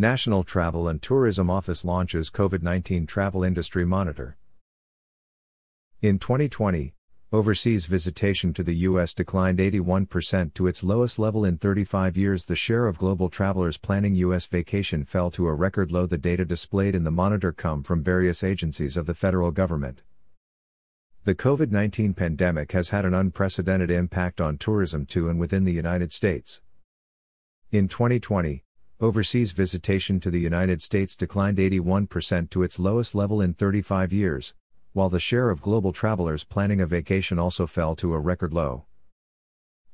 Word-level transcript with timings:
National 0.00 0.44
Travel 0.44 0.86
and 0.86 1.02
Tourism 1.02 1.50
Office 1.50 1.84
launches 1.84 2.30
COVID 2.30 2.62
19 2.62 3.04
Travel 3.04 3.42
Industry 3.42 3.84
Monitor. 3.84 4.36
In 6.00 6.20
2020, 6.20 6.94
overseas 7.32 7.86
visitation 7.86 8.54
to 8.54 8.62
the 8.62 8.76
U.S. 8.76 9.12
declined 9.12 9.58
81% 9.58 10.54
to 10.54 10.68
its 10.68 10.84
lowest 10.84 11.18
level 11.18 11.44
in 11.44 11.58
35 11.58 12.16
years. 12.16 12.44
The 12.44 12.54
share 12.54 12.86
of 12.86 12.96
global 12.96 13.28
travelers 13.28 13.76
planning 13.76 14.14
U.S. 14.14 14.46
vacation 14.46 15.04
fell 15.04 15.32
to 15.32 15.48
a 15.48 15.54
record 15.54 15.90
low. 15.90 16.06
The 16.06 16.16
data 16.16 16.44
displayed 16.44 16.94
in 16.94 17.02
the 17.02 17.10
monitor 17.10 17.50
come 17.50 17.82
from 17.82 18.04
various 18.04 18.44
agencies 18.44 18.96
of 18.96 19.06
the 19.06 19.14
federal 19.16 19.50
government. 19.50 20.02
The 21.24 21.34
COVID 21.34 21.72
19 21.72 22.14
pandemic 22.14 22.70
has 22.70 22.90
had 22.90 23.04
an 23.04 23.14
unprecedented 23.14 23.90
impact 23.90 24.40
on 24.40 24.58
tourism 24.58 25.06
to 25.06 25.28
and 25.28 25.40
within 25.40 25.64
the 25.64 25.72
United 25.72 26.12
States. 26.12 26.60
In 27.72 27.88
2020, 27.88 28.62
overseas 29.00 29.52
visitation 29.52 30.18
to 30.18 30.28
the 30.28 30.40
United 30.40 30.82
States 30.82 31.14
declined 31.14 31.58
81% 31.58 32.50
to 32.50 32.64
its 32.64 32.80
lowest 32.80 33.14
level 33.14 33.40
in 33.40 33.54
35 33.54 34.12
years, 34.12 34.54
while 34.92 35.08
the 35.08 35.20
share 35.20 35.50
of 35.50 35.62
global 35.62 35.92
travelers 35.92 36.42
planning 36.42 36.80
a 36.80 36.86
vacation 36.86 37.38
also 37.38 37.64
fell 37.64 37.94
to 37.94 38.12
a 38.12 38.18
record 38.18 38.52
low. 38.52 38.86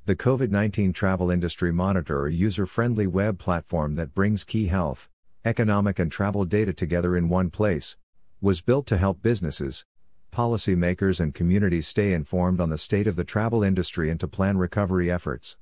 The 0.06 0.16
COVID 0.16 0.50
19 0.50 0.94
Travel 0.94 1.30
Industry 1.30 1.70
Monitor, 1.70 2.26
a 2.26 2.32
user 2.32 2.64
friendly 2.64 3.06
web 3.06 3.38
platform 3.38 3.94
that 3.96 4.14
brings 4.14 4.42
key 4.42 4.68
health, 4.68 5.10
economic, 5.44 5.98
and 5.98 6.10
travel 6.10 6.46
data 6.46 6.72
together 6.72 7.14
in 7.14 7.28
one 7.28 7.50
place, 7.50 7.98
was 8.40 8.62
built 8.62 8.86
to 8.86 8.96
help 8.96 9.20
businesses, 9.20 9.84
policymakers, 10.32 11.20
and 11.20 11.34
communities 11.34 11.86
stay 11.86 12.14
informed 12.14 12.58
on 12.58 12.70
the 12.70 12.78
state 12.78 13.06
of 13.06 13.16
the 13.16 13.24
travel 13.24 13.62
industry 13.62 14.08
and 14.08 14.18
to 14.20 14.28
plan 14.28 14.56
recovery 14.56 15.10
efforts. 15.10 15.58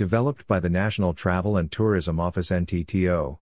Developed 0.00 0.46
by 0.46 0.60
the 0.60 0.70
National 0.70 1.12
Travel 1.12 1.58
and 1.58 1.70
Tourism 1.70 2.18
Office 2.18 2.48
NTTO, 2.48 3.36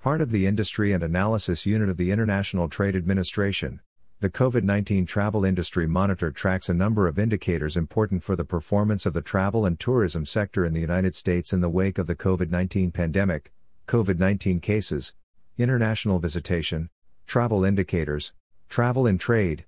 part 0.00 0.20
of 0.20 0.30
the 0.30 0.46
Industry 0.46 0.92
and 0.92 1.02
Analysis 1.02 1.66
Unit 1.66 1.88
of 1.88 1.96
the 1.96 2.12
International 2.12 2.68
Trade 2.68 2.94
Administration, 2.94 3.80
the 4.20 4.30
COVID 4.30 4.62
19 4.62 5.06
Travel 5.06 5.44
Industry 5.44 5.88
Monitor 5.88 6.30
tracks 6.30 6.68
a 6.68 6.72
number 6.72 7.08
of 7.08 7.18
indicators 7.18 7.76
important 7.76 8.22
for 8.22 8.36
the 8.36 8.44
performance 8.44 9.06
of 9.06 9.12
the 9.12 9.22
travel 9.22 9.66
and 9.66 9.80
tourism 9.80 10.24
sector 10.24 10.64
in 10.64 10.72
the 10.72 10.80
United 10.80 11.16
States 11.16 11.52
in 11.52 11.60
the 11.60 11.68
wake 11.68 11.98
of 11.98 12.06
the 12.06 12.14
COVID 12.14 12.48
19 12.48 12.92
pandemic, 12.92 13.50
COVID 13.88 14.20
19 14.20 14.60
cases, 14.60 15.14
international 15.58 16.20
visitation, 16.20 16.90
travel 17.26 17.64
indicators, 17.64 18.32
travel 18.68 19.04
and 19.04 19.18
trade, 19.18 19.64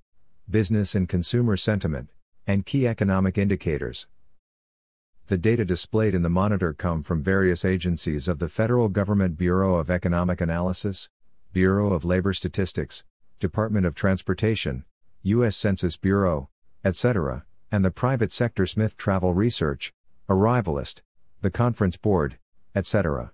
business 0.48 0.94
and 0.94 1.08
consumer 1.08 1.56
sentiment, 1.56 2.08
and 2.46 2.66
key 2.66 2.86
economic 2.86 3.36
indicators. 3.36 4.06
The 5.28 5.36
data 5.36 5.64
displayed 5.64 6.14
in 6.14 6.22
the 6.22 6.30
monitor 6.30 6.72
come 6.72 7.02
from 7.02 7.20
various 7.20 7.64
agencies 7.64 8.28
of 8.28 8.38
the 8.38 8.48
federal 8.48 8.88
government 8.88 9.36
Bureau 9.36 9.74
of 9.74 9.90
Economic 9.90 10.40
Analysis, 10.40 11.08
Bureau 11.52 11.92
of 11.92 12.04
Labor 12.04 12.32
Statistics, 12.32 13.02
Department 13.40 13.86
of 13.86 13.96
Transportation, 13.96 14.84
U.S. 15.22 15.56
Census 15.56 15.96
Bureau, 15.96 16.48
etc., 16.84 17.44
and 17.72 17.84
the 17.84 17.90
private 17.90 18.32
sector 18.32 18.66
Smith 18.66 18.96
Travel 18.96 19.34
Research, 19.34 19.92
Arrivalist, 20.28 21.02
the 21.40 21.50
Conference 21.50 21.96
Board, 21.96 22.38
etc. 22.76 23.32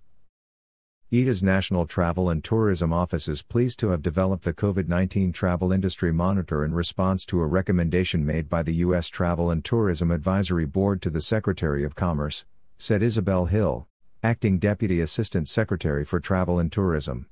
ITA's 1.15 1.43
National 1.43 1.85
Travel 1.85 2.31
and 2.31 2.43
Tourism 2.43 2.91
Office 2.91 3.29
is 3.29 3.43
pleased 3.43 3.79
to 3.81 3.91
have 3.91 4.01
developed 4.01 4.45
the 4.45 4.55
COVID 4.55 4.89
19 4.89 5.31
Travel 5.31 5.71
Industry 5.71 6.11
Monitor 6.11 6.65
in 6.65 6.73
response 6.73 7.27
to 7.27 7.43
a 7.43 7.47
recommendation 7.47 8.25
made 8.25 8.49
by 8.49 8.63
the 8.63 8.77
U.S. 8.77 9.09
Travel 9.09 9.51
and 9.51 9.63
Tourism 9.63 10.11
Advisory 10.11 10.65
Board 10.65 11.03
to 11.03 11.11
the 11.11 11.21
Secretary 11.21 11.85
of 11.85 11.95
Commerce, 11.95 12.47
said 12.79 13.03
Isabel 13.03 13.45
Hill, 13.45 13.87
Acting 14.23 14.59
Deputy 14.59 15.03
Assistant 15.03 15.49
Secretary 15.49 16.03
for 16.03 16.19
Travel 16.19 16.59
and 16.59 16.73
Tourism. 16.73 17.27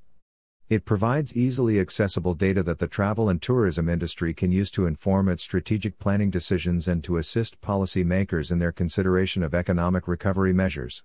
It 0.68 0.84
provides 0.84 1.34
easily 1.34 1.80
accessible 1.80 2.34
data 2.34 2.62
that 2.62 2.80
the 2.80 2.86
travel 2.86 3.30
and 3.30 3.40
tourism 3.40 3.88
industry 3.88 4.34
can 4.34 4.52
use 4.52 4.70
to 4.72 4.84
inform 4.84 5.26
its 5.30 5.42
strategic 5.42 5.98
planning 5.98 6.28
decisions 6.28 6.86
and 6.86 7.02
to 7.04 7.16
assist 7.16 7.62
policymakers 7.62 8.52
in 8.52 8.58
their 8.58 8.72
consideration 8.72 9.42
of 9.42 9.54
economic 9.54 10.06
recovery 10.06 10.52
measures. 10.52 11.02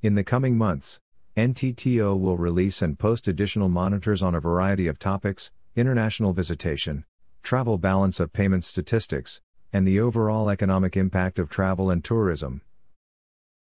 In 0.00 0.14
the 0.14 0.22
coming 0.22 0.56
months, 0.56 1.00
NTTO 1.36 2.18
will 2.18 2.38
release 2.38 2.80
and 2.80 2.98
post 2.98 3.28
additional 3.28 3.68
monitors 3.68 4.22
on 4.22 4.34
a 4.34 4.40
variety 4.40 4.86
of 4.86 4.98
topics 4.98 5.50
international 5.74 6.32
visitation, 6.32 7.04
travel 7.42 7.76
balance 7.76 8.18
of 8.20 8.32
payment 8.32 8.64
statistics, 8.64 9.42
and 9.70 9.86
the 9.86 10.00
overall 10.00 10.48
economic 10.48 10.96
impact 10.96 11.38
of 11.38 11.50
travel 11.50 11.90
and 11.90 12.02
tourism. 12.02 12.62